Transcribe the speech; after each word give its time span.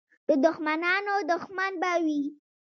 د 0.27 0.29
دښمنانو 0.45 1.15
دښمن 1.31 1.71
به 1.81 1.91
وي. 2.05 2.21